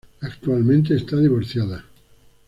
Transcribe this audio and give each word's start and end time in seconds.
Actualmente 0.21 0.95
está 0.95 1.17
divorciada. 1.17 1.85